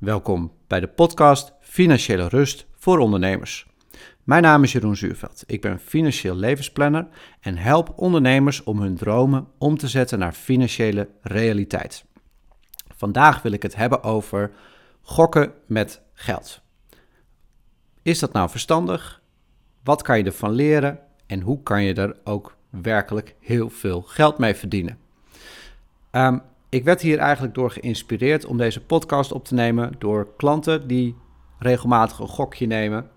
Welkom 0.00 0.52
bij 0.66 0.80
de 0.80 0.88
podcast 0.88 1.52
Financiële 1.60 2.28
Rust 2.28 2.66
voor 2.76 2.98
Ondernemers. 2.98 3.66
Mijn 4.24 4.42
naam 4.42 4.62
is 4.62 4.72
Jeroen 4.72 4.96
Zuurveld. 4.96 5.44
Ik 5.46 5.60
ben 5.60 5.78
financieel 5.78 6.34
levensplanner 6.34 7.08
en 7.40 7.56
help 7.56 7.92
ondernemers 7.96 8.62
om 8.62 8.80
hun 8.80 8.96
dromen 8.96 9.46
om 9.58 9.76
te 9.76 9.88
zetten 9.88 10.18
naar 10.18 10.32
financiële 10.32 11.08
realiteit. 11.22 12.04
Vandaag 12.96 13.42
wil 13.42 13.52
ik 13.52 13.62
het 13.62 13.76
hebben 13.76 14.02
over 14.02 14.52
gokken 15.00 15.52
met 15.66 16.02
geld. 16.12 16.60
Is 18.02 18.18
dat 18.18 18.32
nou 18.32 18.50
verstandig? 18.50 19.22
Wat 19.84 20.02
kan 20.02 20.18
je 20.18 20.24
ervan 20.24 20.52
leren? 20.52 20.98
En 21.26 21.40
hoe 21.40 21.62
kan 21.62 21.82
je 21.82 21.94
er 21.94 22.16
ook 22.24 22.56
werkelijk 22.70 23.34
heel 23.40 23.70
veel 23.70 24.02
geld 24.02 24.38
mee 24.38 24.54
verdienen? 24.54 24.98
Ehm, 26.10 26.38
ik 26.70 26.84
werd 26.84 27.00
hier 27.00 27.18
eigenlijk 27.18 27.54
door 27.54 27.70
geïnspireerd 27.70 28.44
om 28.44 28.56
deze 28.56 28.80
podcast 28.80 29.32
op 29.32 29.44
te 29.44 29.54
nemen 29.54 29.92
door 29.98 30.36
klanten 30.36 30.86
die 30.86 31.16
regelmatig 31.58 32.18
een 32.18 32.28
gokje 32.28 32.66
nemen. 32.66 33.10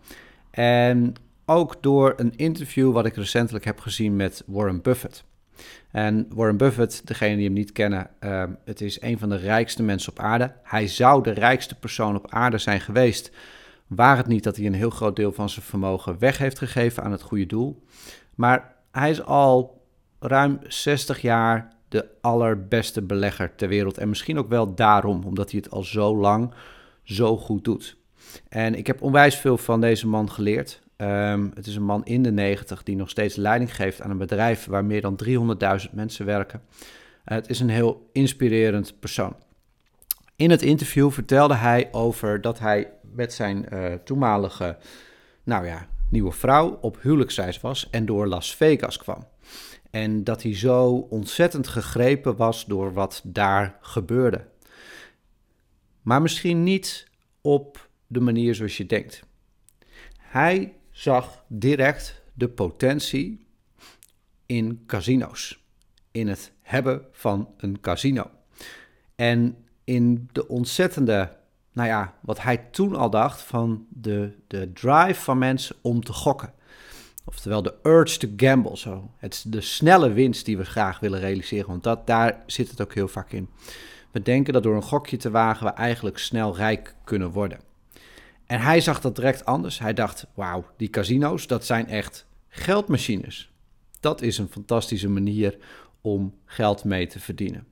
En 0.51 1.13
ook 1.45 1.83
door 1.83 2.13
een 2.17 2.35
interview 2.35 2.91
wat 2.91 3.05
ik 3.05 3.15
recentelijk 3.15 3.65
heb 3.65 3.79
gezien 3.79 4.15
met 4.15 4.43
Warren 4.45 4.81
Buffett. 4.81 5.23
En 5.91 6.27
Warren 6.29 6.57
Buffett, 6.57 7.07
degene 7.07 7.35
die 7.35 7.45
hem 7.45 7.53
niet 7.53 7.71
kennen, 7.71 8.09
uh, 8.19 8.43
het 8.65 8.81
is 8.81 9.01
een 9.01 9.19
van 9.19 9.29
de 9.29 9.35
rijkste 9.35 9.83
mensen 9.83 10.11
op 10.11 10.19
aarde. 10.19 10.53
Hij 10.63 10.87
zou 10.87 11.23
de 11.23 11.31
rijkste 11.31 11.75
persoon 11.75 12.15
op 12.15 12.31
aarde 12.31 12.57
zijn 12.57 12.81
geweest, 12.81 13.31
waar 13.87 14.17
het 14.17 14.27
niet 14.27 14.43
dat 14.43 14.55
hij 14.55 14.65
een 14.65 14.73
heel 14.73 14.89
groot 14.89 15.15
deel 15.15 15.31
van 15.31 15.49
zijn 15.49 15.65
vermogen 15.65 16.19
weg 16.19 16.37
heeft 16.37 16.57
gegeven 16.57 17.03
aan 17.03 17.11
het 17.11 17.21
goede 17.21 17.45
doel. 17.45 17.83
Maar 18.35 18.75
hij 18.91 19.09
is 19.09 19.23
al 19.23 19.81
ruim 20.19 20.59
60 20.67 21.21
jaar 21.21 21.73
de 21.93 22.05
allerbeste 22.21 23.01
belegger 23.01 23.55
ter 23.55 23.67
wereld. 23.67 23.97
En 23.97 24.09
misschien 24.09 24.37
ook 24.37 24.49
wel 24.49 24.75
daarom, 24.75 25.23
omdat 25.23 25.51
hij 25.51 25.59
het 25.63 25.73
al 25.73 25.83
zo 25.83 26.17
lang 26.17 26.53
zo 27.03 27.37
goed 27.37 27.63
doet. 27.63 27.97
En 28.49 28.75
ik 28.75 28.87
heb 28.87 29.01
onwijs 29.01 29.35
veel 29.35 29.57
van 29.57 29.81
deze 29.81 30.07
man 30.07 30.31
geleerd. 30.31 30.81
Um, 30.97 31.51
het 31.53 31.67
is 31.67 31.75
een 31.75 31.83
man 31.83 32.05
in 32.05 32.23
de 32.23 32.31
90 32.31 32.83
die 32.83 32.95
nog 32.95 33.09
steeds 33.09 33.35
leiding 33.35 33.75
geeft 33.75 34.01
aan 34.01 34.09
een 34.09 34.17
bedrijf 34.17 34.65
waar 34.65 34.85
meer 34.85 35.01
dan 35.01 35.19
300.000 35.87 35.91
mensen 35.91 36.25
werken. 36.25 36.61
Uh, 36.71 36.77
het 37.23 37.49
is 37.49 37.59
een 37.59 37.69
heel 37.69 38.09
inspirerend 38.11 38.99
persoon. 38.99 39.35
In 40.35 40.49
het 40.49 40.61
interview 40.61 41.11
vertelde 41.11 41.55
hij 41.55 41.89
over 41.91 42.41
dat 42.41 42.59
hij 42.59 42.91
met 43.01 43.33
zijn 43.33 43.65
uh, 43.73 43.93
toenmalige, 43.93 44.77
nou 45.43 45.65
ja, 45.65 45.87
nieuwe 46.09 46.31
vrouw 46.31 46.77
op 46.81 47.01
huwelijksreis 47.01 47.61
was 47.61 47.89
en 47.89 48.05
door 48.05 48.27
Las 48.27 48.55
Vegas 48.55 48.97
kwam. 48.97 49.31
En 49.93 50.23
dat 50.23 50.43
hij 50.43 50.55
zo 50.55 50.89
ontzettend 50.89 51.67
gegrepen 51.67 52.35
was 52.35 52.65
door 52.65 52.93
wat 52.93 53.21
daar 53.23 53.77
gebeurde. 53.81 54.47
Maar 56.01 56.21
misschien 56.21 56.63
niet 56.63 57.07
op 57.41 57.89
de 58.07 58.19
manier 58.19 58.55
zoals 58.55 58.77
je 58.77 58.85
denkt. 58.85 59.23
Hij 60.17 60.73
zag 60.91 61.43
direct 61.47 62.21
de 62.33 62.49
potentie 62.49 63.47
in 64.45 64.83
casino's. 64.85 65.63
In 66.11 66.27
het 66.27 66.51
hebben 66.61 67.05
van 67.11 67.53
een 67.57 67.79
casino. 67.79 68.31
En 69.15 69.57
in 69.83 70.29
de 70.31 70.47
ontzettende, 70.47 71.37
nou 71.71 71.87
ja, 71.87 72.17
wat 72.21 72.41
hij 72.41 72.57
toen 72.57 72.95
al 72.95 73.09
dacht 73.09 73.41
van 73.41 73.85
de, 73.89 74.37
de 74.47 74.71
drive 74.73 75.21
van 75.21 75.37
mensen 75.37 75.75
om 75.81 76.03
te 76.03 76.13
gokken. 76.13 76.53
Oftewel 77.25 77.61
de 77.61 77.73
urge 77.83 78.17
to 78.17 78.27
gamble. 78.37 78.77
Zo. 78.77 79.09
Het 79.17 79.33
is 79.33 79.41
de 79.41 79.61
snelle 79.61 80.13
winst 80.13 80.45
die 80.45 80.57
we 80.57 80.65
graag 80.65 80.99
willen 80.99 81.19
realiseren. 81.19 81.67
Want 81.67 81.83
dat, 81.83 82.07
daar 82.07 82.43
zit 82.45 82.69
het 82.69 82.81
ook 82.81 82.93
heel 82.93 83.07
vaak 83.07 83.31
in. 83.31 83.49
We 84.11 84.21
denken 84.21 84.53
dat 84.53 84.63
door 84.63 84.75
een 84.75 84.81
gokje 84.81 85.17
te 85.17 85.31
wagen 85.31 85.65
we 85.65 85.71
eigenlijk 85.71 86.17
snel 86.17 86.55
rijk 86.55 86.95
kunnen 87.03 87.31
worden. 87.31 87.59
En 88.45 88.59
hij 88.59 88.81
zag 88.81 89.01
dat 89.01 89.15
direct 89.15 89.45
anders. 89.45 89.79
Hij 89.79 89.93
dacht, 89.93 90.27
wauw, 90.33 90.65
die 90.77 90.89
casino's, 90.89 91.47
dat 91.47 91.65
zijn 91.65 91.87
echt 91.87 92.25
geldmachines. 92.47 93.51
Dat 93.99 94.21
is 94.21 94.37
een 94.37 94.49
fantastische 94.49 95.09
manier 95.09 95.57
om 96.01 96.33
geld 96.45 96.83
mee 96.83 97.07
te 97.07 97.19
verdienen. 97.19 97.67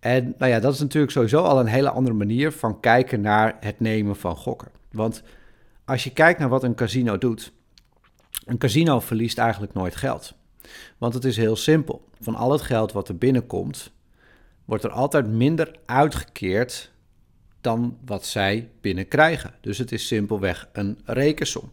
En 0.00 0.34
nou 0.38 0.50
ja, 0.50 0.60
dat 0.60 0.74
is 0.74 0.80
natuurlijk 0.80 1.12
sowieso 1.12 1.42
al 1.42 1.60
een 1.60 1.66
hele 1.66 1.90
andere 1.90 2.16
manier 2.16 2.52
van 2.52 2.80
kijken 2.80 3.20
naar 3.20 3.56
het 3.60 3.80
nemen 3.80 4.16
van 4.16 4.36
gokken. 4.36 4.68
Want 4.90 5.22
als 5.84 6.04
je 6.04 6.12
kijkt 6.12 6.38
naar 6.38 6.48
wat 6.48 6.64
een 6.64 6.74
casino 6.74 7.18
doet, 7.18 7.52
een 8.44 8.58
casino 8.58 9.00
verliest 9.00 9.38
eigenlijk 9.38 9.72
nooit 9.74 9.96
geld. 9.96 10.34
Want 10.98 11.14
het 11.14 11.24
is 11.24 11.36
heel 11.36 11.56
simpel. 11.56 12.08
Van 12.20 12.34
al 12.34 12.52
het 12.52 12.62
geld 12.62 12.92
wat 12.92 13.08
er 13.08 13.16
binnenkomt, 13.16 13.92
wordt 14.64 14.84
er 14.84 14.90
altijd 14.90 15.26
minder 15.26 15.76
uitgekeerd 15.86 16.92
dan 17.60 17.98
wat 18.04 18.26
zij 18.26 18.70
binnenkrijgen. 18.80 19.54
Dus 19.60 19.78
het 19.78 19.92
is 19.92 20.06
simpelweg 20.06 20.68
een 20.72 20.98
rekensom. 21.04 21.72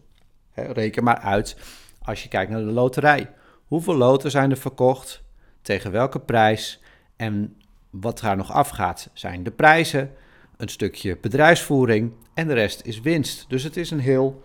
reken 0.54 1.04
maar 1.04 1.18
uit 1.18 1.56
als 2.02 2.22
je 2.22 2.28
kijkt 2.28 2.50
naar 2.50 2.64
de 2.64 2.72
loterij. 2.72 3.30
Hoeveel 3.66 3.96
loten 3.96 4.30
zijn 4.30 4.50
er 4.50 4.56
verkocht? 4.56 5.22
Tegen 5.62 5.90
welke 5.90 6.20
prijs? 6.20 6.80
En 7.16 7.56
wat 7.90 8.20
er 8.20 8.36
nog 8.36 8.52
afgaat 8.52 9.10
zijn 9.12 9.42
de 9.42 9.50
prijzen, 9.50 10.12
een 10.56 10.68
stukje 10.68 11.18
bedrijfsvoering 11.20 12.12
en 12.34 12.48
de 12.48 12.54
rest 12.54 12.80
is 12.84 13.00
winst. 13.00 13.44
Dus 13.48 13.62
het 13.62 13.76
is 13.76 13.90
een 13.90 14.00
heel 14.00 14.42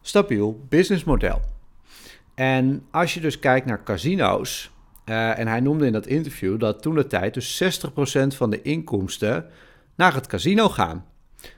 stabiel 0.00 0.64
businessmodel. 0.68 1.40
En 2.36 2.86
als 2.90 3.14
je 3.14 3.20
dus 3.20 3.38
kijkt 3.38 3.66
naar 3.66 3.82
casino's, 3.82 4.70
uh, 5.04 5.38
en 5.38 5.46
hij 5.46 5.60
noemde 5.60 5.86
in 5.86 5.92
dat 5.92 6.06
interview 6.06 6.60
dat 6.60 6.82
toen 6.82 6.94
de 6.94 7.06
tijd 7.06 7.34
dus 7.34 7.62
60% 7.62 8.26
van 8.26 8.50
de 8.50 8.62
inkomsten 8.62 9.50
naar 9.94 10.14
het 10.14 10.26
casino 10.26 10.68
gaan. 10.68 11.06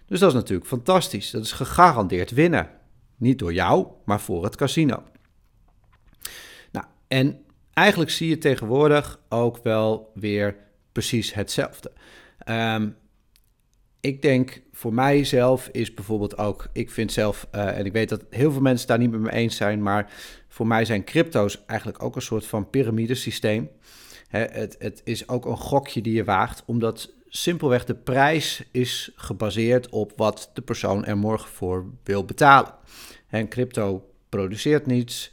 Dus 0.06 0.20
dat 0.20 0.28
is 0.28 0.34
natuurlijk 0.34 0.68
fantastisch. 0.68 1.30
Dat 1.30 1.44
is 1.44 1.52
gegarandeerd 1.52 2.30
winnen. 2.30 2.70
Niet 3.16 3.38
door 3.38 3.52
jou, 3.52 3.86
maar 4.04 4.20
voor 4.20 4.44
het 4.44 4.56
casino. 4.56 5.02
Nou, 6.72 6.86
en 7.08 7.44
eigenlijk 7.72 8.10
zie 8.10 8.28
je 8.28 8.38
tegenwoordig 8.38 9.20
ook 9.28 9.62
wel 9.62 10.12
weer 10.14 10.56
precies 10.92 11.34
hetzelfde. 11.34 11.92
Um, 12.48 12.96
ik 14.00 14.22
denk 14.22 14.62
voor 14.72 14.94
mijzelf 14.94 15.68
is 15.72 15.94
bijvoorbeeld 15.94 16.38
ook, 16.38 16.68
ik 16.72 16.90
vind 16.90 17.12
zelf, 17.12 17.48
uh, 17.54 17.78
en 17.78 17.86
ik 17.86 17.92
weet 17.92 18.08
dat 18.08 18.24
heel 18.30 18.52
veel 18.52 18.60
mensen 18.60 18.86
daar 18.86 18.98
niet 18.98 19.10
met 19.10 19.20
me 19.20 19.32
eens 19.32 19.56
zijn, 19.56 19.82
maar 19.82 20.12
voor 20.48 20.66
mij 20.66 20.84
zijn 20.84 21.04
crypto's 21.04 21.64
eigenlijk 21.66 22.02
ook 22.02 22.16
een 22.16 22.22
soort 22.22 22.46
van 22.46 22.70
piramidesysteem. 22.70 23.70
Hè, 24.28 24.44
het, 24.44 24.76
het 24.78 25.00
is 25.04 25.28
ook 25.28 25.46
een 25.46 25.56
gokje 25.56 26.00
die 26.00 26.14
je 26.14 26.24
waagt, 26.24 26.62
omdat 26.66 27.12
simpelweg 27.28 27.84
de 27.84 27.94
prijs 27.94 28.62
is 28.72 29.12
gebaseerd 29.14 29.88
op 29.88 30.12
wat 30.16 30.50
de 30.54 30.62
persoon 30.62 31.04
er 31.04 31.16
morgen 31.16 31.48
voor 31.48 31.86
wil 32.04 32.24
betalen. 32.24 32.74
En 33.28 33.48
crypto 33.48 34.10
produceert 34.28 34.86
niets, 34.86 35.32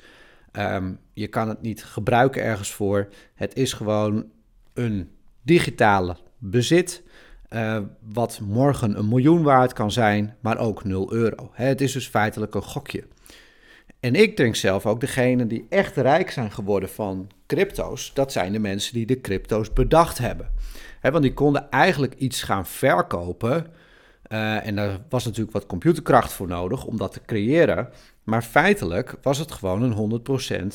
um, 0.52 1.00
je 1.14 1.28
kan 1.28 1.50
het 1.50 1.62
niet 1.62 1.84
gebruiken 1.84 2.44
ergens 2.44 2.72
voor. 2.72 3.08
Het 3.34 3.56
is 3.56 3.74
gewoon 3.74 4.26
een 4.74 5.10
digitale 5.42 6.18
bezit. 6.38 7.04
Uh, 7.50 7.78
wat 8.14 8.40
morgen 8.42 8.98
een 8.98 9.08
miljoen 9.08 9.44
waard 9.44 9.74
kan 9.74 9.92
zijn, 9.92 10.36
maar 10.40 10.58
ook 10.58 10.84
0 10.84 11.14
euro. 11.14 11.50
Het 11.54 11.82
is 11.82 11.92
dus 11.92 12.08
feitelijk 12.08 12.56
een 12.56 12.64
gokje. 12.64 13.04
En 14.00 14.16
ik 14.16 14.38
denk 14.38 14.56
zelf 14.56 14.86
ook, 14.86 15.00
degene 15.00 15.48
die 15.48 15.66
echt 15.70 15.96
rijk 15.96 16.32
zijn 16.32 16.52
geworden 16.52 16.90
van 16.90 17.30
crypto's, 17.48 18.14
dat 18.14 18.32
zijn 18.32 18.52
de 18.52 18.60
mensen 18.60 18.94
die 18.94 19.06
de 19.06 19.22
crypto's 19.22 19.74
bedacht 19.74 20.18
hebben. 20.18 20.52
want 21.02 21.22
die 21.22 21.34
konden 21.34 21.70
eigenlijk 21.70 22.14
iets 22.14 22.44
gaan 22.44 22.66
verkopen. 22.66 23.68
Uh, 24.28 24.68
en 24.68 24.76
daar 24.76 25.00
was 25.10 25.26
natuurlijk 25.26 25.54
wat 25.54 25.66
computerkracht 25.66 26.34
voor 26.34 26.48
nodig 26.48 26.86
om 26.86 26.98
dat 26.98 27.14
te 27.14 27.22
creëren. 27.26 27.90
Maar 28.24 28.42
feitelijk 28.42 29.16
was 29.22 29.38
het 29.38 29.52
gewoon 29.52 29.82
een 29.82 30.22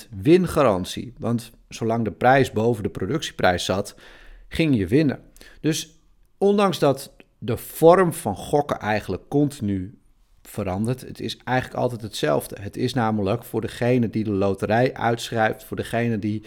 100% 0.07 0.09
wingarantie. 0.23 1.15
Want 1.19 1.51
zolang 1.69 2.05
de 2.05 2.13
prijs 2.13 2.53
boven 2.53 2.83
de 2.83 2.89
productieprijs 2.89 3.65
zat, 3.65 3.95
ging 4.49 4.77
je 4.77 4.87
winnen. 4.87 5.21
Dus 5.61 6.00
ondanks 6.41 6.79
dat 6.79 7.13
de 7.39 7.57
vorm 7.57 8.13
van 8.13 8.37
gokken 8.37 8.79
eigenlijk 8.79 9.23
continu 9.29 9.99
verandert, 10.43 11.01
het 11.01 11.21
is 11.21 11.37
eigenlijk 11.45 11.81
altijd 11.81 12.03
hetzelfde. 12.03 12.57
Het 12.61 12.77
is 12.77 12.95
namelijk 12.95 13.45
voor 13.45 13.61
degene 13.61 14.11
die 14.11 14.25
de 14.25 14.31
loterij 14.31 14.95
uitschrijft, 14.95 15.65
voor 15.65 15.77
degene 15.77 16.19
die 16.19 16.43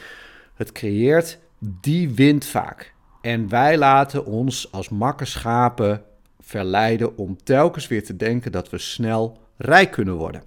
het 0.54 0.72
creëert, 0.72 1.40
die 1.60 2.10
wint 2.10 2.46
vaak. 2.46 2.94
En 3.22 3.50
wij 3.50 3.78
laten 3.78 4.26
ons 4.26 4.72
als 4.72 4.90
makke 4.90 5.26
schapen 5.26 6.04
verleiden 6.40 7.18
om 7.18 7.44
telkens 7.44 7.88
weer 7.88 8.04
te 8.04 8.16
denken 8.16 8.52
dat 8.52 8.70
we 8.70 8.78
snel 8.78 9.38
rijk 9.58 9.92
kunnen 9.92 10.16
worden. 10.16 10.44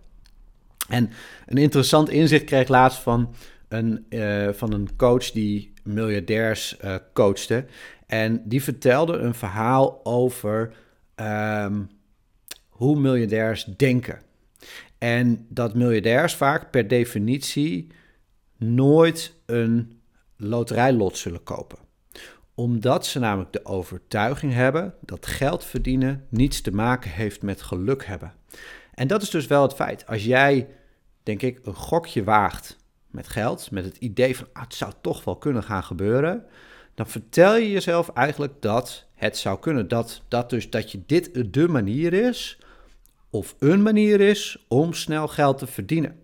En 0.88 1.10
een 1.46 1.58
interessant 1.58 2.08
inzicht 2.08 2.44
kreeg 2.44 2.68
laatst 2.68 2.98
van 2.98 3.34
uh, 3.68 4.48
van 4.52 4.72
een 4.72 4.96
coach 4.96 5.30
die 5.30 5.72
miljardairs 5.82 6.76
uh, 6.84 6.94
coachte. 7.12 7.64
En 8.06 8.42
die 8.44 8.62
vertelde 8.62 9.16
een 9.16 9.34
verhaal 9.34 10.00
over 10.04 10.72
um, 11.16 11.88
hoe 12.68 13.00
miljardairs 13.00 13.64
denken. 13.64 14.20
En 14.98 15.46
dat 15.48 15.74
miljardairs 15.74 16.34
vaak 16.34 16.70
per 16.70 16.88
definitie 16.88 17.86
nooit 18.56 19.34
een 19.46 20.00
loterijlot 20.36 21.16
zullen 21.16 21.42
kopen. 21.42 21.78
Omdat 22.54 23.06
ze 23.06 23.18
namelijk 23.18 23.52
de 23.52 23.64
overtuiging 23.64 24.52
hebben 24.52 24.94
dat 25.00 25.26
geld 25.26 25.64
verdienen 25.64 26.26
niets 26.28 26.60
te 26.60 26.70
maken 26.70 27.10
heeft 27.10 27.42
met 27.42 27.62
geluk 27.62 28.06
hebben. 28.06 28.32
En 28.94 29.06
dat 29.06 29.22
is 29.22 29.30
dus 29.30 29.46
wel 29.46 29.62
het 29.62 29.74
feit. 29.74 30.06
Als 30.06 30.24
jij, 30.24 30.68
denk 31.22 31.42
ik, 31.42 31.60
een 31.62 31.74
gokje 31.74 32.24
waagt 32.24 32.76
met 33.16 33.28
geld, 33.28 33.70
met 33.70 33.84
het 33.84 33.96
idee 33.96 34.36
van 34.36 34.46
ah, 34.52 34.62
het 34.62 34.74
zou 34.74 34.92
toch 35.00 35.24
wel 35.24 35.36
kunnen 35.36 35.62
gaan 35.62 35.84
gebeuren, 35.84 36.44
dan 36.94 37.06
vertel 37.06 37.56
je 37.56 37.70
jezelf 37.70 38.08
eigenlijk 38.08 38.52
dat 38.60 39.06
het 39.14 39.36
zou 39.36 39.58
kunnen. 39.58 39.88
Dat, 39.88 40.22
dat 40.28 40.50
dus 40.50 40.70
dat 40.70 40.92
je 40.92 41.02
dit 41.06 41.52
de 41.52 41.68
manier 41.68 42.12
is, 42.12 42.58
of 43.30 43.54
een 43.58 43.82
manier 43.82 44.20
is 44.20 44.64
om 44.68 44.92
snel 44.92 45.28
geld 45.28 45.58
te 45.58 45.66
verdienen. 45.66 46.20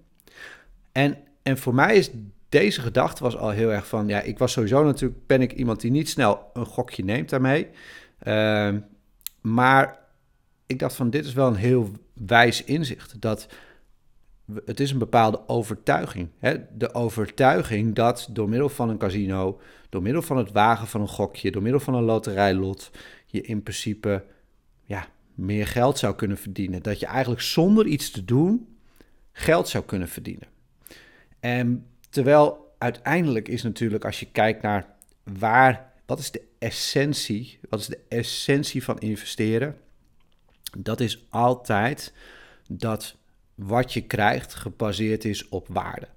En, 0.93 1.19
en 1.43 1.59
voor 1.59 1.75
mij 1.75 1.97
is 1.97 2.11
deze 2.49 2.81
gedachte 2.81 3.23
was 3.23 3.37
al 3.37 3.51
heel 3.51 3.73
erg 3.73 3.87
van, 3.87 4.09
ja, 4.09 4.21
ik 4.21 4.39
was 4.39 4.53
sowieso 4.53 4.85
natuurlijk, 4.85 5.27
ben 5.27 5.43
ik 5.43 5.53
iemand 5.53 5.81
die 5.81 5.91
niet 5.91 6.09
snel 6.09 6.51
een 6.53 6.67
gokje 6.67 7.05
neemt 7.05 7.29
daarmee. 7.29 7.69
Uh, 8.23 8.71
maar 9.41 9.99
ik 10.67 10.79
dacht 10.79 10.95
van, 10.95 11.11
dit 11.11 11.25
is 11.25 11.33
wel 11.33 11.47
een 11.47 11.55
heel 11.55 11.91
wijs 12.13 12.65
inzicht. 12.65 13.21
Dat 13.21 13.47
het 14.65 14.81
is 14.81 14.91
een 14.91 14.99
bepaalde 14.99 15.49
overtuiging. 15.49 16.29
Hè? 16.39 16.57
De 16.77 16.95
overtuiging 16.95 17.95
dat 17.95 18.29
door 18.31 18.49
middel 18.49 18.69
van 18.69 18.89
een 18.89 18.99
casino, 18.99 19.61
door 19.89 20.03
middel 20.03 20.23
van 20.23 20.37
het 20.37 20.53
wagen 20.53 20.87
van 20.87 21.01
een 21.01 21.09
gokje, 21.09 21.51
door 21.51 21.63
middel 21.63 21.81
van 21.81 21.95
een 21.95 22.03
loterijlot, 22.03 22.91
je 23.27 23.41
in 23.41 23.63
principe 23.63 24.25
ja, 24.85 25.07
meer 25.35 25.67
geld 25.67 25.99
zou 25.99 26.15
kunnen 26.15 26.39
verdienen. 26.39 26.83
Dat 26.83 27.01
je 27.01 27.07
eigenlijk 27.07 27.43
zonder 27.43 27.87
iets 27.87 28.11
te 28.11 28.25
doen 28.25 28.77
geld 29.33 29.69
zou 29.69 29.85
kunnen 29.85 30.09
verdienen. 30.09 30.49
En 31.41 31.87
terwijl 32.11 32.75
uiteindelijk 32.79 33.49
is 33.49 33.63
natuurlijk, 33.63 34.05
als 34.05 34.21
je 34.21 34.27
kijkt 34.33 34.63
naar 34.63 34.87
waar, 35.39 35.93
wat 36.07 36.19
is 36.19 36.31
de 36.31 36.43
essentie, 36.59 37.59
wat 37.69 37.81
is 37.81 37.87
de 37.87 38.01
essentie 38.09 38.85
van 38.85 38.99
investeren? 38.99 39.77
Dat 40.79 41.01
is 41.01 41.27
altijd 41.29 42.13
dat 42.69 43.17
wat 43.55 43.93
je 43.93 44.01
krijgt 44.01 44.55
gebaseerd 44.55 45.25
is 45.25 45.49
op 45.49 45.67
waarde. 45.71 46.09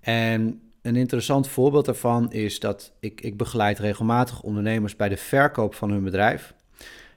En 0.00 0.60
een 0.82 0.96
interessant 0.96 1.48
voorbeeld 1.48 1.84
daarvan 1.84 2.32
is 2.32 2.60
dat 2.60 2.92
ik, 3.00 3.20
ik 3.20 3.36
begeleid 3.36 3.78
regelmatig 3.78 4.42
ondernemers 4.42 4.96
bij 4.96 5.08
de 5.08 5.16
verkoop 5.16 5.74
van 5.74 5.90
hun 5.90 6.04
bedrijf. 6.04 6.54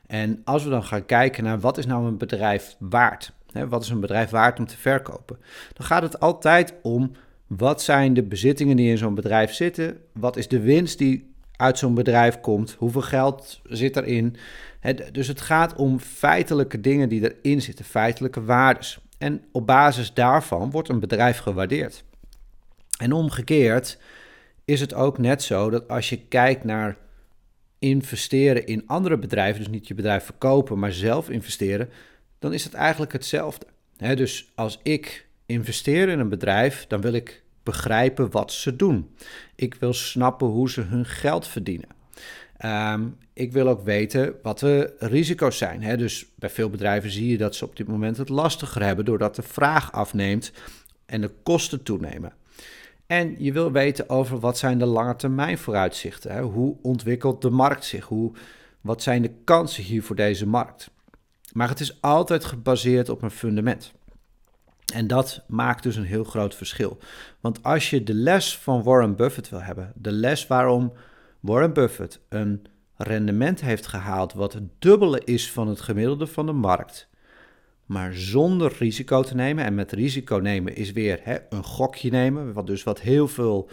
En 0.07 0.41
als 0.43 0.63
we 0.63 0.69
dan 0.69 0.83
gaan 0.83 1.05
kijken 1.05 1.43
naar 1.43 1.59
wat 1.59 1.77
is 1.77 1.85
nou 1.85 2.07
een 2.07 2.17
bedrijf 2.17 2.75
waard, 2.79 3.33
hè, 3.51 3.67
wat 3.67 3.83
is 3.83 3.89
een 3.89 3.99
bedrijf 3.99 4.29
waard 4.29 4.59
om 4.59 4.65
te 4.65 4.77
verkopen, 4.77 5.37
dan 5.73 5.85
gaat 5.85 6.01
het 6.01 6.19
altijd 6.19 6.73
om 6.81 7.11
wat 7.47 7.81
zijn 7.81 8.13
de 8.13 8.23
bezittingen 8.23 8.75
die 8.75 8.89
in 8.89 8.97
zo'n 8.97 9.15
bedrijf 9.15 9.53
zitten, 9.53 9.97
wat 10.13 10.37
is 10.37 10.47
de 10.47 10.59
winst 10.59 10.97
die 10.97 11.33
uit 11.55 11.77
zo'n 11.77 11.93
bedrijf 11.93 12.39
komt, 12.39 12.75
hoeveel 12.77 13.01
geld 13.01 13.61
zit 13.63 13.95
erin. 13.95 14.35
dus 15.11 15.27
het 15.27 15.41
gaat 15.41 15.75
om 15.75 15.99
feitelijke 15.99 16.81
dingen 16.81 17.09
die 17.09 17.35
erin 17.35 17.61
zitten, 17.61 17.85
feitelijke 17.85 18.43
waardes. 18.43 18.99
En 19.19 19.43
op 19.51 19.65
basis 19.65 20.13
daarvan 20.13 20.71
wordt 20.71 20.89
een 20.89 20.99
bedrijf 20.99 21.37
gewaardeerd. 21.37 22.03
En 22.97 23.11
omgekeerd 23.11 23.97
is 24.65 24.79
het 24.79 24.93
ook 24.93 25.17
net 25.17 25.43
zo 25.43 25.69
dat 25.69 25.87
als 25.87 26.09
je 26.09 26.17
kijkt 26.27 26.63
naar 26.63 26.97
investeren 27.79 28.65
in 28.65 28.87
andere 28.87 29.17
bedrijven, 29.17 29.59
dus 29.63 29.71
niet 29.71 29.87
je 29.87 29.93
bedrijf 29.93 30.23
verkopen, 30.23 30.79
maar 30.79 30.91
zelf 30.91 31.29
investeren, 31.29 31.89
dan 32.39 32.53
is 32.53 32.63
het 32.63 32.73
eigenlijk 32.73 33.11
hetzelfde. 33.11 33.65
dus 33.97 34.51
als 34.55 34.79
ik 34.83 35.27
investeer 35.45 36.09
in 36.09 36.19
een 36.19 36.29
bedrijf, 36.29 36.85
dan 36.87 37.01
wil 37.01 37.13
ik 37.13 37.43
begrijpen 37.63 38.31
wat 38.31 38.51
ze 38.51 38.75
doen. 38.75 39.15
Ik 39.55 39.75
wil 39.75 39.93
snappen 39.93 40.47
hoe 40.47 40.69
ze 40.69 40.81
hun 40.81 41.05
geld 41.05 41.47
verdienen. 41.47 41.98
Ehm, 42.59 43.07
ik 43.33 43.51
wil 43.51 43.67
ook 43.67 43.81
weten 43.83 44.35
wat 44.43 44.59
de 44.59 44.93
risico's 44.99 45.57
zijn. 45.57 45.83
Hè? 45.83 45.97
Dus 45.97 46.25
bij 46.35 46.49
veel 46.49 46.69
bedrijven 46.69 47.11
zie 47.11 47.27
je 47.27 47.37
dat 47.37 47.55
ze 47.55 47.65
op 47.65 47.75
dit 47.75 47.87
moment 47.87 48.17
het 48.17 48.29
lastiger 48.29 48.83
hebben 48.83 49.05
doordat 49.05 49.35
de 49.35 49.41
vraag 49.41 49.91
afneemt 49.91 50.51
en 51.05 51.21
de 51.21 51.31
kosten 51.43 51.83
toenemen. 51.83 52.33
En 53.05 53.35
je 53.37 53.51
wil 53.51 53.71
weten 53.71 54.09
over 54.09 54.39
wat 54.39 54.57
zijn 54.57 54.77
de 54.77 54.85
lange 54.85 55.15
termijn 55.15 55.57
vooruitzichten. 55.57 56.31
Hè? 56.31 56.41
Hoe 56.41 56.75
ontwikkelt 56.81 57.41
de 57.41 57.49
markt 57.49 57.85
zich? 57.85 58.05
Hoe, 58.05 58.31
wat 58.81 59.03
zijn 59.03 59.21
de 59.21 59.31
kansen 59.43 59.83
hier 59.83 60.03
voor 60.03 60.15
deze 60.15 60.47
markt? 60.47 60.89
Maar 61.53 61.69
het 61.69 61.79
is 61.79 62.01
altijd 62.01 62.45
gebaseerd 62.45 63.09
op 63.09 63.21
een 63.21 63.31
fundament. 63.31 63.93
En 64.93 65.07
dat 65.07 65.43
maakt 65.47 65.83
dus 65.83 65.95
een 65.95 66.03
heel 66.03 66.23
groot 66.23 66.55
verschil. 66.55 66.97
Want 67.39 67.63
als 67.63 67.89
je 67.89 68.03
de 68.03 68.13
les 68.13 68.57
van 68.57 68.83
Warren 68.83 69.15
Buffett 69.15 69.49
wil 69.49 69.61
hebben, 69.61 69.91
de 69.95 70.11
les 70.11 70.47
waarom 70.47 70.93
Warren 71.39 71.73
Buffett 71.73 72.19
een 72.29 72.61
rendement 72.95 73.61
heeft 73.61 73.87
gehaald 73.87 74.33
wat 74.33 74.53
het 74.53 74.63
dubbele 74.79 75.21
is 75.23 75.51
van 75.51 75.67
het 75.67 75.81
gemiddelde 75.81 76.27
van 76.27 76.45
de 76.45 76.51
markt, 76.51 77.09
maar 77.85 78.13
zonder 78.13 78.75
risico 78.79 79.23
te 79.23 79.35
nemen. 79.35 79.65
En 79.65 79.75
met 79.75 79.91
risico 79.91 80.35
nemen 80.35 80.75
is 80.75 80.91
weer 80.91 81.19
hè, 81.23 81.37
een 81.49 81.63
gokje 81.63 82.09
nemen, 82.09 82.53
wat 82.53 82.67
dus 82.67 82.83
wat 82.83 83.01
heel 83.01 83.27
veel, 83.27 83.69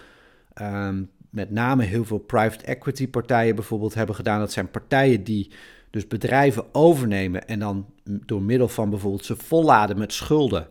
ehm, 0.53 1.03
met 1.31 1.51
name 1.51 1.85
heel 1.85 2.05
veel 2.05 2.19
private 2.19 2.65
equity 2.65 3.09
partijen 3.09 3.55
bijvoorbeeld 3.55 3.95
hebben 3.95 4.15
gedaan. 4.15 4.39
Dat 4.39 4.53
zijn 4.53 4.71
partijen 4.71 5.25
die 5.25 5.51
dus 5.91 6.07
bedrijven 6.07 6.65
overnemen 6.73 7.49
en 7.49 7.59
dan 7.59 7.87
door 8.05 8.43
middel 8.43 8.69
van 8.69 8.91
bijvoorbeeld 8.91 9.25
ze 9.25 9.37
volladen 9.37 9.99
met 9.99 10.13
schulden 10.13 10.69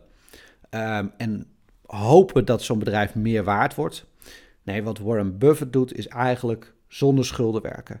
um, 0.70 1.12
en 1.16 1.46
hopen 1.86 2.44
dat 2.44 2.62
zo'n 2.62 2.78
bedrijf 2.78 3.14
meer 3.14 3.44
waard 3.44 3.74
wordt. 3.74 4.06
Nee, 4.62 4.82
wat 4.82 4.98
Warren 4.98 5.38
Buffett 5.38 5.72
doet 5.72 5.96
is 5.98 6.08
eigenlijk 6.08 6.74
zonder 6.96 7.24
schulden 7.24 7.62
werken. 7.62 8.00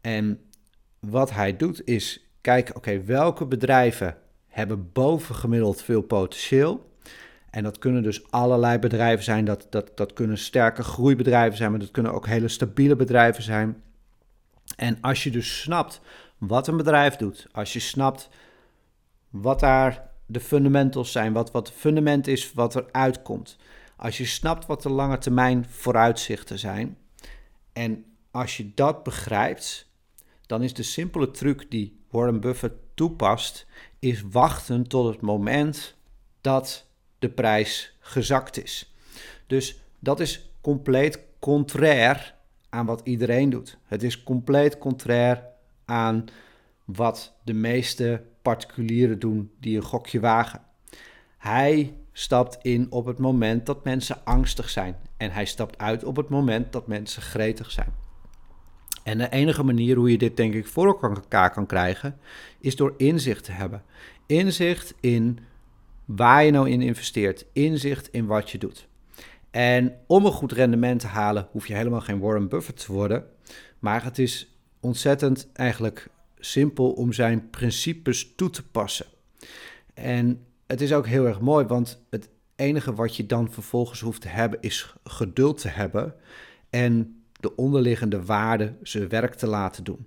En 0.00 0.40
wat 0.98 1.30
hij 1.30 1.56
doet 1.56 1.86
is 1.86 2.30
kijken, 2.40 2.76
oké, 2.76 3.04
welke 3.04 3.46
bedrijven 3.46 4.16
hebben 4.48 4.92
bovengemiddeld 4.92 5.82
veel 5.82 6.02
potentieel? 6.02 6.88
En 7.50 7.62
dat 7.62 7.78
kunnen 7.78 8.02
dus 8.02 8.30
allerlei 8.30 8.78
bedrijven 8.78 9.24
zijn. 9.24 9.44
Dat, 9.44 9.66
dat, 9.70 9.96
dat 9.96 10.12
kunnen 10.12 10.38
sterke 10.38 10.82
groeibedrijven 10.82 11.56
zijn, 11.56 11.70
maar 11.70 11.80
dat 11.80 11.90
kunnen 11.90 12.12
ook 12.12 12.26
hele 12.26 12.48
stabiele 12.48 12.96
bedrijven 12.96 13.42
zijn. 13.42 13.82
En 14.76 14.98
als 15.00 15.24
je 15.24 15.30
dus 15.30 15.60
snapt 15.60 16.00
wat 16.38 16.66
een 16.66 16.76
bedrijf 16.76 17.16
doet, 17.16 17.46
als 17.52 17.72
je 17.72 17.80
snapt 17.80 18.28
wat 19.30 19.60
daar 19.60 20.08
de 20.26 20.40
fundamentals 20.40 21.12
zijn, 21.12 21.32
wat, 21.32 21.50
wat 21.50 21.68
het 21.68 21.76
fundament 21.76 22.26
is 22.26 22.52
wat 22.52 22.74
er 22.74 22.84
uitkomt. 22.90 23.56
Als 23.96 24.18
je 24.18 24.26
snapt 24.26 24.66
wat 24.66 24.82
de 24.82 24.90
lange 24.90 25.18
termijn 25.18 25.66
vooruitzichten 25.68 26.58
zijn 26.58 26.96
en 27.72 28.04
als 28.30 28.56
je 28.56 28.74
dat 28.74 29.02
begrijpt, 29.02 29.88
dan 30.46 30.62
is 30.62 30.74
de 30.74 30.82
simpele 30.82 31.30
truc 31.30 31.70
die 31.70 32.00
Warren 32.10 32.40
Buffett 32.40 32.74
toepast, 32.94 33.66
is 33.98 34.22
wachten 34.30 34.88
tot 34.88 35.12
het 35.12 35.20
moment 35.20 35.96
dat 36.40 36.86
de 37.18 37.28
prijs 37.30 37.96
gezakt 38.00 38.62
is. 38.62 38.94
Dus 39.46 39.80
dat 39.98 40.20
is 40.20 40.50
compleet 40.60 41.20
contrair 41.38 42.34
aan 42.68 42.86
wat 42.86 43.00
iedereen 43.04 43.50
doet. 43.50 43.78
Het 43.84 44.02
is 44.02 44.22
compleet 44.22 44.78
contrair 44.78 45.44
aan 45.84 46.24
wat 46.84 47.32
de 47.44 47.52
meeste 47.52 48.22
particulieren 48.42 49.18
doen 49.18 49.50
die 49.60 49.76
een 49.76 49.82
gokje 49.82 50.20
wagen. 50.20 50.62
Hij 51.38 51.94
stapt 52.12 52.58
in 52.62 52.92
op 52.92 53.06
het 53.06 53.18
moment 53.18 53.66
dat 53.66 53.84
mensen 53.84 54.24
angstig 54.24 54.70
zijn. 54.70 54.96
En 55.16 55.30
hij 55.30 55.44
stapt 55.44 55.78
uit 55.78 56.04
op 56.04 56.16
het 56.16 56.28
moment 56.28 56.72
dat 56.72 56.86
mensen 56.86 57.22
gretig 57.22 57.70
zijn. 57.70 57.94
En 59.10 59.18
de 59.18 59.28
enige 59.28 59.62
manier 59.62 59.96
hoe 59.96 60.10
je 60.10 60.18
dit 60.18 60.36
denk 60.36 60.54
ik 60.54 60.66
voor 60.66 60.86
elkaar 60.86 61.50
kan 61.50 61.66
krijgen, 61.66 62.18
is 62.60 62.76
door 62.76 62.94
inzicht 62.96 63.44
te 63.44 63.52
hebben. 63.52 63.82
Inzicht 64.26 64.94
in 65.00 65.38
waar 66.04 66.44
je 66.44 66.50
nou 66.50 66.70
in 66.70 66.82
investeert. 66.82 67.46
Inzicht 67.52 68.08
in 68.10 68.26
wat 68.26 68.50
je 68.50 68.58
doet. 68.58 68.88
En 69.50 69.96
om 70.06 70.26
een 70.26 70.32
goed 70.32 70.52
rendement 70.52 71.00
te 71.00 71.06
halen, 71.06 71.48
hoef 71.50 71.66
je 71.66 71.74
helemaal 71.74 72.00
geen 72.00 72.20
Warren 72.20 72.48
Buffett 72.48 72.84
te 72.84 72.92
worden. 72.92 73.24
Maar 73.78 74.04
het 74.04 74.18
is 74.18 74.60
ontzettend 74.80 75.48
eigenlijk 75.52 76.08
simpel 76.38 76.92
om 76.92 77.12
zijn 77.12 77.50
principes 77.50 78.34
toe 78.36 78.50
te 78.50 78.68
passen. 78.70 79.06
En 79.94 80.44
het 80.66 80.80
is 80.80 80.92
ook 80.92 81.06
heel 81.06 81.26
erg 81.26 81.40
mooi, 81.40 81.66
want 81.66 82.06
het 82.10 82.28
enige 82.56 82.94
wat 82.94 83.16
je 83.16 83.26
dan 83.26 83.50
vervolgens 83.50 84.00
hoeft 84.00 84.20
te 84.20 84.28
hebben 84.28 84.60
is 84.60 84.94
geduld 85.04 85.60
te 85.60 85.68
hebben 85.68 86.14
en 86.70 87.19
de 87.40 87.56
onderliggende 87.56 88.24
waarden 88.24 88.78
zijn 88.82 89.08
werk 89.08 89.34
te 89.34 89.46
laten 89.46 89.84
doen. 89.84 90.06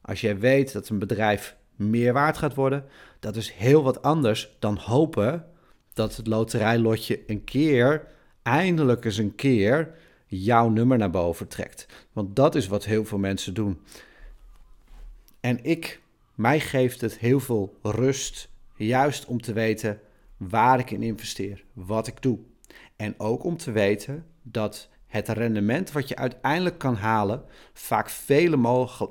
Als 0.00 0.20
jij 0.20 0.38
weet 0.38 0.72
dat 0.72 0.88
een 0.88 0.98
bedrijf 0.98 1.56
meer 1.76 2.12
waard 2.12 2.36
gaat 2.36 2.54
worden, 2.54 2.84
dat 3.20 3.36
is 3.36 3.52
heel 3.52 3.82
wat 3.82 4.02
anders 4.02 4.56
dan 4.58 4.76
hopen 4.76 5.46
dat 5.92 6.16
het 6.16 6.26
loterijlotje 6.26 7.20
een 7.26 7.44
keer, 7.44 8.06
eindelijk 8.42 9.04
eens 9.04 9.16
een 9.16 9.34
keer, 9.34 9.94
jouw 10.26 10.68
nummer 10.68 10.98
naar 10.98 11.10
boven 11.10 11.48
trekt. 11.48 11.86
Want 12.12 12.36
dat 12.36 12.54
is 12.54 12.66
wat 12.66 12.84
heel 12.84 13.04
veel 13.04 13.18
mensen 13.18 13.54
doen. 13.54 13.80
En 15.40 15.64
ik, 15.64 16.00
mij 16.34 16.60
geeft 16.60 17.00
het 17.00 17.18
heel 17.18 17.40
veel 17.40 17.76
rust, 17.82 18.48
juist 18.76 19.26
om 19.26 19.40
te 19.40 19.52
weten 19.52 20.00
waar 20.36 20.78
ik 20.78 20.90
in 20.90 21.02
investeer, 21.02 21.64
wat 21.72 22.06
ik 22.06 22.22
doe. 22.22 22.38
En 22.96 23.14
ook 23.18 23.44
om 23.44 23.56
te 23.56 23.72
weten 23.72 24.26
dat 24.42 24.88
het 25.12 25.28
rendement 25.28 25.92
wat 25.92 26.08
je 26.08 26.16
uiteindelijk 26.16 26.78
kan 26.78 26.94
halen 26.94 27.44
vaak 27.72 28.10
vele 28.10 28.56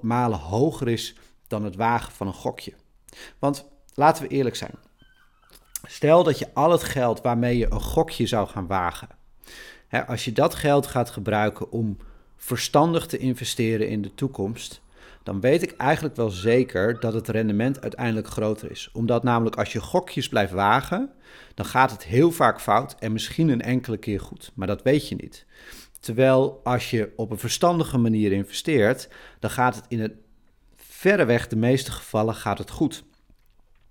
malen 0.02 0.40
hoger 0.40 0.88
is 0.88 1.16
dan 1.48 1.64
het 1.64 1.76
wagen 1.76 2.12
van 2.12 2.28
een 2.28 2.34
gokje. 2.34 2.74
Want 3.40 3.66
laten 3.94 4.24
we 4.24 4.30
eerlijk 4.30 4.56
zijn. 4.56 4.76
Stel 5.88 6.24
dat 6.24 6.40
je 6.40 6.54
al 6.54 6.72
het 6.72 6.84
geld 6.84 7.22
waarmee 7.22 7.58
je 7.58 7.72
een 7.72 7.82
gokje 7.82 8.26
zou 8.26 8.48
gaan 8.48 8.68
wagen, 8.68 9.08
hè, 9.88 10.08
als 10.08 10.26
je 10.26 10.32
dat 10.32 10.56
geld 10.56 10.88
gaat 10.88 11.10
gebruiken 11.10 11.72
om 11.72 11.98
verstandig 12.36 13.06
te 13.06 13.18
investeren 13.18 13.90
in 13.90 14.02
de 14.02 14.14
toekomst, 14.14 14.82
dan 15.24 15.40
weet 15.40 15.62
ik 15.62 15.72
eigenlijk 15.72 16.16
wel 16.16 16.30
zeker 16.30 17.00
dat 17.00 17.14
het 17.14 17.28
rendement 17.28 17.82
uiteindelijk 17.82 18.28
groter 18.28 18.72
is. 18.72 18.90
Omdat 18.94 19.24
namelijk 19.24 19.56
als 19.56 19.74
je 19.74 19.82
gokjes 19.82 20.30
blijft 20.30 20.52
wagen, 20.54 21.10
dan 21.56 21.66
gaat 21.66 21.92
het 21.92 22.04
heel 22.04 22.32
vaak 22.32 22.62
fout 22.62 22.96
en 23.00 23.12
misschien 23.12 23.50
een 23.50 23.62
enkele 23.62 23.98
keer 23.98 24.20
goed. 24.20 24.52
Maar 24.56 24.68
dat 24.68 24.84
weet 24.84 25.08
je 25.08 25.16
niet. 25.16 25.46
Terwijl 26.02 26.62
als 26.64 26.90
je 26.90 27.14
op 27.16 27.32
een 27.32 27.38
verstandige 27.38 27.98
manier 27.98 28.32
investeert, 28.32 29.10
dan 29.40 29.50
gaat 29.50 29.76
het 29.76 29.86
in 29.88 30.00
het 30.00 30.14
verreweg 30.76 31.48
de 31.48 31.56
meeste 31.56 31.92
gevallen 31.92 32.36
gaat 32.36 32.58
het 32.58 32.70
goed. 32.70 33.04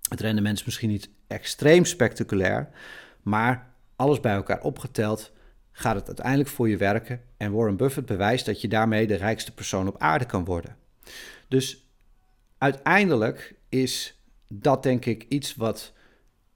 Het 0.09 0.19
rendement 0.19 0.57
is 0.57 0.65
misschien 0.65 0.89
niet 0.89 1.09
extreem 1.27 1.85
spectaculair, 1.85 2.69
maar 3.21 3.73
alles 3.95 4.19
bij 4.19 4.33
elkaar 4.33 4.61
opgeteld 4.61 5.31
gaat 5.71 5.95
het 5.95 6.07
uiteindelijk 6.07 6.49
voor 6.49 6.69
je 6.69 6.77
werken. 6.77 7.21
En 7.37 7.51
Warren 7.51 7.77
Buffett 7.77 8.05
bewijst 8.05 8.45
dat 8.45 8.61
je 8.61 8.67
daarmee 8.67 9.07
de 9.07 9.15
rijkste 9.15 9.53
persoon 9.53 9.87
op 9.87 9.97
aarde 9.97 10.25
kan 10.25 10.45
worden. 10.45 10.75
Dus 11.47 11.87
uiteindelijk 12.57 13.55
is 13.69 14.21
dat 14.47 14.83
denk 14.83 15.05
ik 15.05 15.25
iets 15.29 15.55
wat 15.55 15.93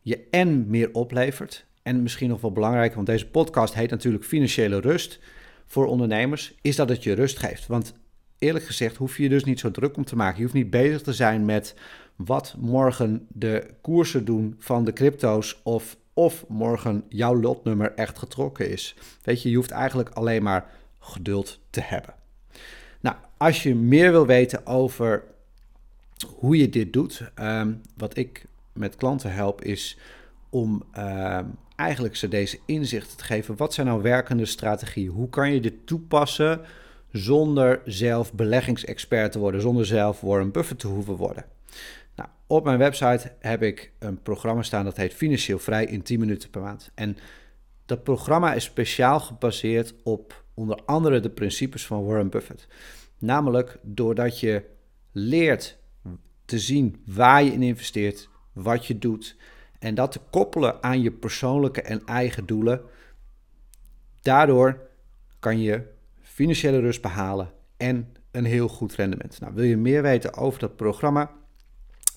je 0.02 0.28
en 0.32 0.70
meer 0.70 0.90
oplevert. 0.94 1.66
En 1.84 2.04
misschien 2.04 2.30
nog 2.30 2.42
wel 2.42 2.52
belangrijker, 2.52 2.96
want 2.96 3.08
deze 3.08 3.28
podcast 3.28 3.74
heet 3.74 3.90
natuurlijk 3.90 4.24
Financiële 4.24 4.80
Rust 4.80 5.20
voor 5.66 5.86
ondernemers, 5.86 6.56
is 6.62 6.76
dat 6.76 6.90
het 6.90 7.04
je 7.04 7.14
rust 7.14 7.38
geeft. 7.38 7.68
Want 7.68 7.94
eerlijk 8.38 8.66
gezegd 8.66 8.96
hoef 8.96 9.18
je 9.18 9.24
je 9.24 9.30
dus 9.30 9.44
niet 9.44 9.60
zo 9.60 9.72
druk 9.72 9.98
om 9.98 10.06
te 10.06 10.16
maken. 10.16 10.38
Je 10.38 10.44
hoeft 10.44 10.54
niet 10.54 10.70
bezig 10.70 11.02
te 11.02 11.14
zijn 11.14 11.46
met 11.46 11.76
wat 12.16 12.56
morgen 12.58 13.26
de 13.30 13.68
koersen 13.82 14.26
doen 14.26 14.56
van 14.60 14.86
de 14.86 14.94
crypto's 14.94 15.60
of 15.64 15.98
of 16.16 16.46
morgen 16.48 17.04
jouw 17.10 17.36
lotnummer 17.36 17.94
echt 17.94 18.20
getrokken 18.20 18.70
is. 18.70 18.96
Weet 19.24 19.42
je, 19.42 19.50
je 19.50 19.56
hoeft 19.56 19.72
eigenlijk 19.72 20.10
alleen 20.10 20.44
maar 20.44 20.72
geduld 21.00 21.60
te 21.70 21.82
hebben. 21.82 22.14
Nou, 23.00 23.16
als 23.38 23.64
je 23.64 23.76
meer 23.76 24.12
wil 24.12 24.26
weten 24.26 24.66
over 24.66 25.24
hoe 26.36 26.58
je 26.58 26.70
dit 26.70 26.94
doet, 26.94 27.32
ehm, 27.34 27.74
wat 27.98 28.18
ik 28.18 28.46
met 28.74 28.96
klanten 28.96 29.34
help, 29.34 29.62
is 29.62 29.98
om 30.50 30.84
ehm, 30.92 31.46
eigenlijk 31.76 32.16
ze 32.16 32.28
deze 32.28 32.60
inzichten 32.66 33.18
te 33.18 33.24
geven. 33.24 33.56
Wat 33.58 33.74
zijn 33.74 33.88
nou 33.88 34.02
werkende 34.02 34.46
strategieën? 34.46 35.10
Hoe 35.10 35.30
kan 35.30 35.54
je 35.54 35.60
dit 35.60 35.88
toepassen 35.88 36.62
zonder 37.12 37.82
zelf 37.86 38.34
beleggingsexpert 38.34 39.32
te 39.32 39.40
worden, 39.40 39.62
zonder 39.62 39.86
zelf 39.86 40.22
Warren 40.22 40.52
Buffett 40.52 40.80
te 40.80 40.88
hoeven 40.88 41.16
worden? 41.16 41.46
Nou, 42.16 42.30
op 42.48 42.64
mijn 42.64 42.78
website 42.78 43.32
heb 43.40 43.62
ik 43.64 43.92
een 44.00 44.22
programma 44.22 44.62
staan 44.62 44.86
dat 44.86 44.98
heet 44.98 45.14
Financieel 45.14 45.60
Vrij 45.60 45.86
in 45.86 46.02
10 46.02 46.20
minuten 46.20 46.50
per 46.50 46.62
maand. 46.62 46.92
En 46.96 47.18
dat 47.86 48.04
programma 48.04 48.54
is 48.54 48.64
speciaal 48.64 49.20
gebaseerd 49.20 49.94
op 50.04 50.44
onder 50.54 50.80
andere 50.86 51.20
de 51.20 51.30
principes 51.30 51.86
van 51.86 52.06
Warren 52.06 52.30
Buffett. 52.30 52.68
Namelijk 53.20 53.78
doordat 53.82 54.40
je 54.40 54.64
leert 55.12 55.78
te 56.46 56.60
zien 56.60 57.04
waar 57.06 57.44
je 57.44 57.52
in 57.52 57.62
investeert, 57.62 58.30
wat 58.54 58.86
je 58.86 58.98
doet 58.98 59.36
en 59.86 59.96
dat 59.96 60.12
te 60.12 60.20
koppelen 60.30 60.84
aan 60.84 61.02
je 61.02 61.12
persoonlijke 61.12 61.82
en 61.82 62.02
eigen 62.06 62.46
doelen. 62.46 62.82
Daardoor 64.22 64.80
kan 65.40 65.62
je 65.62 65.82
financiële 66.22 66.80
rust 66.80 67.02
behalen 67.02 67.52
en 67.78 68.14
een 68.32 68.46
heel 68.46 68.68
goed 68.68 68.96
rendement. 68.96 69.40
Nou, 69.40 69.54
wil 69.54 69.64
je 69.64 69.78
meer 69.78 70.02
weten 70.02 70.34
over 70.34 70.60
dat 70.60 70.76
programma? 70.76 71.32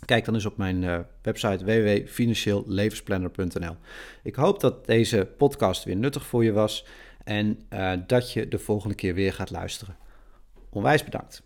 Kijk 0.04 0.24
dan 0.24 0.34
eens 0.34 0.44
op 0.44 0.56
mijn 0.56 0.82
uh, 0.82 0.98
website 1.22 1.64
www.financieellevensplanner.nl. 1.64 3.76
Ik 4.22 4.34
hoop 4.34 4.60
dat 4.60 4.86
deze 4.86 5.28
podcast 5.36 5.84
weer 5.84 5.96
nuttig 5.96 6.26
voor 6.26 6.44
je 6.44 6.52
was 6.52 6.86
en 7.24 7.58
uh, 7.70 7.92
dat 8.06 8.32
je 8.32 8.48
de 8.48 8.58
volgende 8.58 8.94
keer 8.94 9.14
weer 9.14 9.32
gaat 9.32 9.50
luisteren. 9.50 9.96
Onwijs 10.70 11.04
bedankt. 11.04 11.42